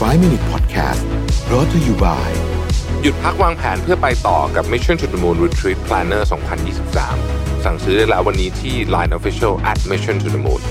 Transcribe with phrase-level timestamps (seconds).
[0.00, 1.04] 5 Minute Podcast
[1.46, 2.30] brought to you by
[3.02, 6.22] หยุดพักวางแผนเพื่อไปต่อกับ Mission to the Moon Retreat Planner
[6.98, 10.62] 2023 สั่งซื้อได้แล้ววันนี้ที่ Line Official at Mission to the Moon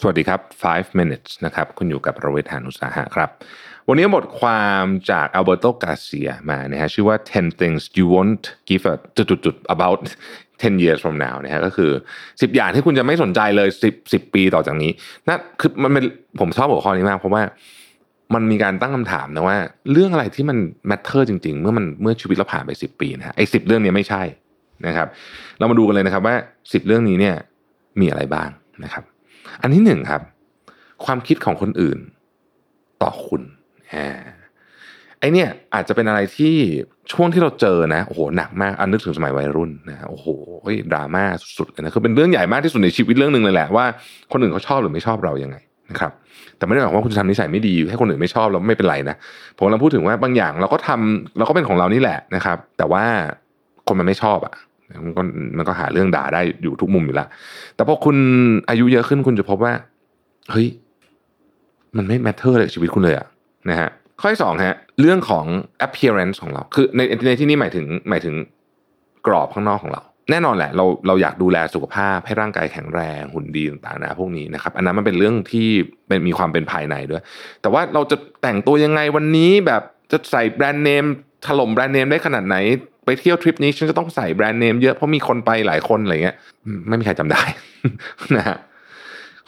[0.00, 0.40] สวัสดีครับ
[0.70, 3.30] 5 minutes นะครับ คุณอยู่กับประเวทหานุสาหะครับ
[3.88, 10.00] วันนี้บทความจาก Alberto Garcia มานะฮะชื่อว่า 10 things you won't give a จุดๆ about
[10.52, 11.90] 10 years from now นะฮะก็คือ
[12.22, 14.90] 10 อย่างที่คุณจะไม่สนใจเลย 10 10 ปีต่อจากนี้
[15.26, 16.04] นะคือมันเป็น
[16.40, 17.42] ผมชอบหัวข้อนี้มากเพราะว่า
[18.34, 19.58] มันมีการตั้งคำถามนะว่า
[19.92, 20.58] เรื่องอะไรที่มัน
[20.90, 24.22] matter จริง ๆ เมื่อมันเมื่อชีวิตเราผ่านไป 10 ปีนะฮะไอ้สิเรื่องนี้ไม่ใช่
[24.86, 25.08] นะครับ
[25.58, 27.36] เรามาดูกันเลยนะครับว่า 10 เรื่องนี้เนี่ย
[28.00, 28.48] มีอะไรบ้าง
[28.84, 29.04] นะครับ
[29.62, 30.22] อันที่หนึ่งครับ
[31.04, 31.98] ความคิดของคนอื่น
[33.02, 33.42] ต่อคุณ
[33.94, 34.08] อ่า
[35.20, 36.54] ไอเนี่ยอาจจะเป็นอะไรที่
[37.12, 40.26] ช่วงที่เราเจอนะโอ้โหหนักมากอันนึกถึงสมัยวัยรุ่นนะโอ้โห
[40.92, 41.24] ดราม่า
[41.58, 43.84] สุดๆเลยนะคือเป็นเรื่องใหญ่มากที่สุดในชีวิตเรื่องหนึ่งเลยแหละว่า
[44.32, 45.56] คนอื่นเขาชอบหรือไม่ชอบเรายังไง
[45.90, 46.12] นะครับ
[46.56, 49.16] แต่ไม่ได้หมายความว่าคุณจะทำนิสัยไม่ดีให้คนอื่นไม่ชอบเราไม่เป็นไรนะ
[49.56, 53.04] ผมกำลังพูดถึงว่าบางอย่างเราก็ทำเราก็เป็นของเรานี่แหละนะครับ แต่ว่า
[53.86, 54.54] คนมันไม่ชอบอะ
[55.04, 55.22] มันก็
[55.56, 57.28] มันก็หาเรื่องด่าได้อยู่ทุกมุมอยู่ล้ว
[57.76, 58.16] แต่พอคุณ
[58.68, 59.72] อายุเยอะขึ้นคุณจะพบว่า
[60.50, 60.66] เฮ้ย
[61.96, 63.26] มันไม่ matter เลยชีวิตคุณเลยอะ
[63.70, 63.88] นะฮะ
[64.20, 65.46] ข้อที่สองฮะเรื่องของ
[65.86, 68.34] appearance ของเรา คือในในที่นี้หมายถึงหมายถึง
[69.26, 75.68] กรอบข้างนอกของเรา แน่นอนแหละ เราเราอยากดูแลสุขภาพให้ร่างกายแข็งแรงหุ่นดีต่างๆนะพวกนี้นะครับ อันนั้นมันเป็นเรื่องที่
[76.08, 77.22] เป็นมีความเป็นภายในด้วย
[77.62, 81.04] แต่ว่าเราจะแต่งตัวยังไงวันนี้แบบจะใส่แบรนด์เนม
[81.46, 82.56] ถล่มแบรนด์เนมได้ขนาดไหน
[83.04, 86.36] ไปเที่ยวทริปนี้ฉันจะต้องใส่แบรนด์เนมเยอะเพราะมีคนไปหลายคนอะไรเงี้ย
[86.88, 87.42] ไม่มีใครจำได้
[88.36, 88.56] นะฮะ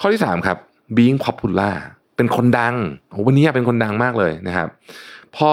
[0.01, 0.57] ข้อที่สามครับ
[0.97, 1.75] being popular
[2.19, 2.75] เป็นคนดัง
[3.11, 4.69] โอ้วันนี้เป็นคนดังมากเลยนะครับ
[5.37, 5.51] พอ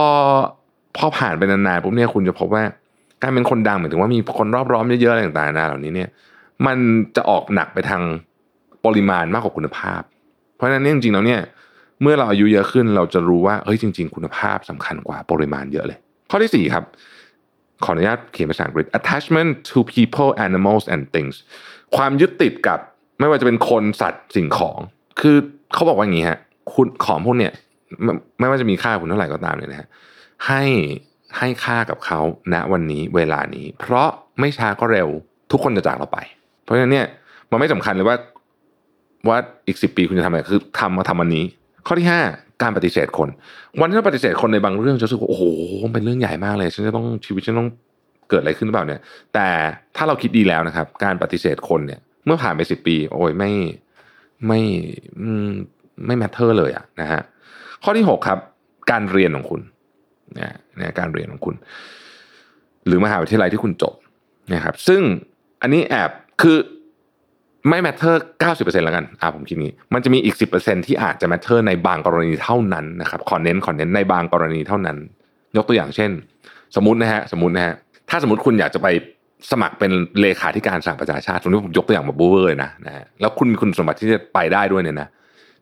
[0.98, 2.64] พอผ่านไปนานๆปุ๊บเนี่ยคุณจะพบว่า
[3.22, 6.10] การเป็นคนดังหมายถึงว่ามีคนรอบร้อมเยอะๆอะไรต่างๆนาเหล่านี้เนี่ย
[6.66, 6.78] มัน
[7.16, 8.02] จะออกหนักไปทาง
[8.86, 10.02] ปริมาณมากกว่าคุณภาพ
[10.56, 11.42] เพราะฉะนั้นเนี่ยจริงๆแล้วเนี่ย
[12.02, 15.98] เมื่อเราอายุเยอะขึ้นเราจะรู้ว่าเฮ้ยจริง ๆ คุณภาพสำคัญกว่าปริมาณเยอะเลย
[16.30, 16.84] ข้อที่สี่ครับ
[17.84, 21.36] ขออนุญาตเขียนภาษาอังกฤษ attachment to people animals and things
[21.96, 22.80] ความยึดติดกับ
[23.20, 24.78] ไม่ว่าจะเป็นคนสัตว์สิ่งของ
[25.22, 25.38] คือ
[25.74, 26.40] เขาบอกว่าอย่างนี้ฮะ
[26.74, 27.52] คุณของพวกเนี้ย
[28.04, 29.88] ไม่ไม่ว่าจะมีค่าคุณเท่าไหร่ก็ตามเนี่ยนะฮะ
[30.48, 30.64] ให้
[31.38, 32.20] ให้ค่ากับเขา
[32.54, 34.08] ณวันนี้เวลานี้ เพราะ
[34.40, 35.08] ไม่ช้าก็เร็ว
[35.52, 36.20] ทุกคนจะจากเราไป
[36.64, 37.06] เพราะฉะนั้นเนี่ย
[37.52, 38.18] มันไม่สำคัญเลยว่า
[39.28, 39.38] ว่า
[39.68, 41.44] อีกสิปีคุณจะทำอะไรคือทำมาทำวันนี้
[41.88, 42.22] ข้อที่ห้า
[42.62, 43.30] การปฏิเสธคน
[43.80, 45.44] วันที่เราปฏิเสธคนในบางเรื่องจะรู้สึกว่าโอ้โห
[45.94, 47.70] เป็นเรื่องใหญ่มากเลยฉันจะต้องชีวิตฉันต้อง
[48.30, 49.02] เกิดอะไรขึ้นหรือเปล่าเนี่ย
[49.34, 49.48] แต่
[49.96, 53.52] ถ้าเราคิดดีแล้วนะครับ การปฏิเสธคนเนี่ย เมื่อผ่านไปสิบปี โอ้ยไม่
[54.48, 54.60] ไม่
[56.06, 57.22] ไม่ matter เลยอะนะฮะ
[57.84, 58.40] ข้อที่หกครับ
[58.92, 59.62] การเรียนของคุณ
[60.40, 61.56] นะนะการเรียนของคุณ
[62.88, 63.94] หรือมหาวิทยาลัยที่คุณจบ
[64.54, 65.02] นะครับซึ่ง
[65.62, 66.10] อันนี้แอบ
[66.42, 66.58] คือ
[67.70, 74.98] ไม่ matter เก้าสิบเปอร์เซ็นต์แล้วกันอ่าผมคิดงี้ มันจะมีอีกสิบเปอร์เซ็นที่อาจจะ matter ในบางกรณีเท่านั้นนะครับขอเน้นขอเน้นในบางกรณีเท่านั้น
[75.58, 76.12] ยกตัวอย่างเช่น
[76.76, 77.74] สมมตินะฮะสมมตินะฮะ
[78.10, 78.88] ถ้าสมมติคุณอยากจะไป
[79.52, 79.92] สมัครเป็น
[80.22, 85.08] เลขาธิการสหประชาชาติสมมติผมยกตัวอย่างแบบบูเวอร์เลยนะนะฮะแล้วคุณมีคุณสมบัติที่จะไปได้ด้วยเนี่ยนะ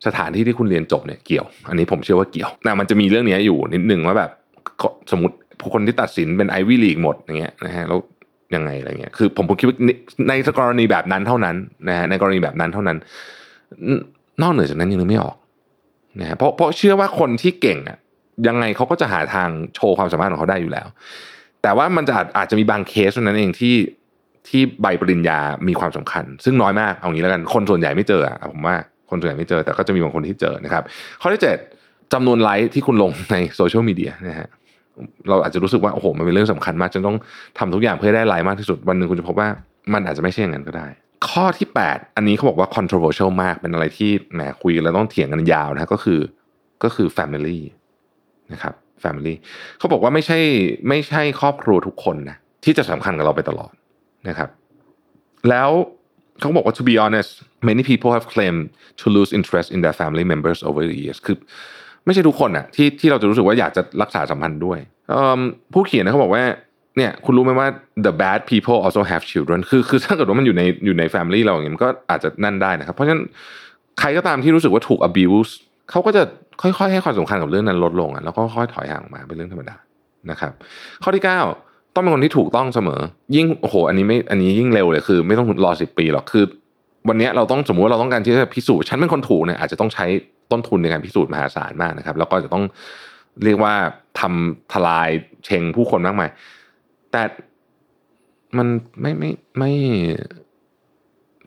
[0.06, 4.32] สถานที่ที่คุณเรียนจบเนี่ยเกี่ยว อันนี้ผมเชื่อว่าเกี่ยวแต่มันจะมีเรื่องนี้อยู่นิดนึงว่าแบบ
[5.12, 5.36] สมมติ
[5.74, 8.00] คนที่ตัดสินเป็นไอวี่ลีกหมดอย่างเงี้ยนะฮะแล้ว
[8.56, 9.78] ยังไงอะไรเงี้ยคือ ผมผมคิดว่า
[10.30, 11.56] ในกรณีแบบนั้นเท่านั้น
[11.90, 12.98] นะฮะในกรณีแบบนั้นเท่านั้น
[14.42, 15.38] นอกเหนือจากนั้นยังนึกไม่ออก
[16.20, 17.98] นะฮะเพราะเพราะเชื่อว่าคนที่เก่งอะ
[18.48, 20.88] ยังไงเขาก็จะหาทางโชว์ความสามารถของเขาได้อยู่แล้ว
[21.62, 23.76] แต่ว่ามันจะอาจจะมีบางเคสเท่านั้นเองที่
[24.48, 28.76] ที่ใบปริญญามีความสำคัญ ซึ่งน้อยมากเอางี้แล้วกันคนส่วนใหญ่ไม่เจออะผมว่า
[29.14, 30.84] คนส่วนใหญ่ไม่เจอ แต่ก็จะมีบางคนที่เจอนะครับ
[31.22, 31.58] ข้อที่เจ็ด
[32.14, 34.50] จำนวนไลค์ที่คุณลงในโซเชียลมีเดียนะฮะ
[35.30, 37.18] เราอาจจะรู้สึกว่าโอ้โหมันเป็นเรื่องสำคัญมากจนต้อง
[37.60, 39.50] ทำทุกอย่างเพื่อได้ไลค์มากที่สุดวันหนึ่งคุณจะพบว่า
[39.94, 40.88] มันอาจจะไม่ใช่อย่างนั้นก็ได้
[41.30, 46.20] ข้อที่ 8 อันนี้เขาบอกว่า controversial มากเป็นอะไรที่แหมคุยแล้วต้องเถียงกันยาวนะก็คือ
[46.84, 47.60] ก็คือ family
[48.54, 49.34] นะครับ family
[49.78, 50.40] เขาบอกว่าไม่ใช่
[50.90, 53.72] ไม่ใช่ครอบครัวทุกคนนะที่จะสำคัญกับเราไปตลอด
[54.30, 54.50] นะครับ
[55.50, 55.70] แล้ว
[56.40, 57.32] เขาบอกว่า to be honest
[57.70, 58.64] many people have claimed
[59.02, 61.38] to lose interest in their family members over the years คือ
[62.06, 64.80] ไม่ใช่ทุกคนอะที่ที่เราจะรู้สึกว่าอยากจะรักษาสัมพันธ์ด้วย
[65.74, 66.44] ผู้เขียนเขาบอกว่า
[66.98, 67.68] เนี่ยคุณรู้ไหมว่า
[68.06, 73.22] the bad people also have children คือคือถ้าเกิดว่ามันอยู่ในอยู่ใน family เราอย่างนี้มันก็อาจจะนั่นได้นะครับ เพราะฉะนั้น
[74.00, 75.52] ใครก็ตามที่รู้สึกว่าถูก abuse
[75.90, 76.24] เขาก็จะ
[76.62, 79.76] ค่อยๆ ให้ความสำคัญกับเรื่องนั้นลดลงอะแล้วก็ค่อยถอยห่างมาเป็นเรื่องธรรมดา
[80.32, 80.52] นะครับ
[81.04, 81.30] ข้อที่ 9
[81.96, 83.00] ต้องเป็นคนที่ถูกต้องเสมอ
[83.36, 86.44] ยิ่งโอ้โห อันนี้ไม่อันนี้ยิ่งเร็วเลยคือ ไม่ต้องรอสิบปีหรอกคือ
[87.10, 90.06] วันนี้เราต้องสมมติว่าเราต้องการที่จะพิสูจน์ฉันเป็นคนถูกเนี่ยอาจจะต้องใช้
[90.52, 92.64] ต้นทุนในการพิสูจน์มหาศาลมากนะครับ แล้วก็จะต้อง
[93.44, 93.74] เรียกว่า
[94.20, 95.10] ทำทลาย
[95.46, 96.30] เชงผู้คนมากมาย
[97.12, 97.24] แต่
[98.58, 98.68] มัน
[99.02, 99.72] ไม่ไม่ไม่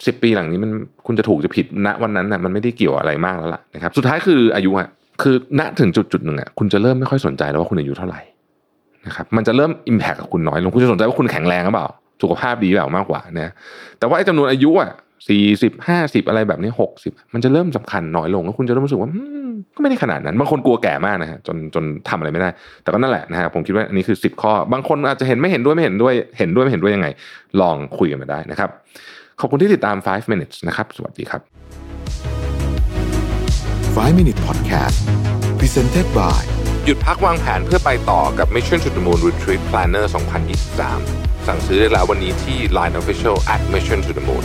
[0.07, 0.71] สิบปีหลังนี้มัน
[1.07, 4.89] คุณจะถูกจะผิดณวันนั้นน่ะมันไม่ได้เกี่ยวอะไรมากแล้วล่ะนะครับ สุดท้ายคืออายุอะ
[5.23, 8.21] คือณถึงจุดจุดหนึ่งอะคุณจะเริ่มไม่ค่อยสนใจแล้วว่าคุณอายุเท่าไหร่
[9.07, 11.89] นะครับมันจะเริ่มอิมแพคกับคุณน้อยลงคุณจะสนใจว่าคุณแข็งแรงหรือเปล่า
[12.23, 13.53] สุขภาพดีเปล่ามากกว่านะ
[13.99, 14.91] แต่ว่าไอ้จำนวนอายุอะ
[15.29, 19.09] สี่สิบห้าสิบอะไรแบบนี้หกสิบมันจะเริ่มสำคัญน้อยลงแล้วคุณจะเริ่มรู้สึกว่า
[19.75, 22.49] ก็ไม่ได้ขนาดนั้นบางคนกลัวแก่มากนะฮะจนจนทำอะไรไม่ได้
[22.83, 27.09] แต่ก็นั่นแหละนะฮะผมคิดว่าอันนี้คือสิบข้อ บางคนอาจจะเห็นไม่เห็นด้วยไม่เห็นด้วย เห็นด้วยไม่เห็นด้วยยังไง
[27.61, 28.71] ลองคุยกันมาได้นะครับ
[29.41, 31.41] ขอบคุณที่ติดตาม 5 minutes นะครับ สวัสดีครับ
[33.97, 34.99] 5 Minute Podcast
[35.59, 36.56] Presented by
[36.89, 40.05] หยุดพักวางแผนเพื่อไปต่อกับ Mission to the Moon Retreat Planner
[40.77, 44.45] 2023 สั่งซื้อได้แล้ววันนี้ที่ Line Official at Mission to the Moon